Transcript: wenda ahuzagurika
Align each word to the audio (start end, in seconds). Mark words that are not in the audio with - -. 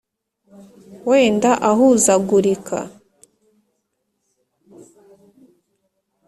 wenda 1.09 1.51
ahuzagurika 1.69 2.79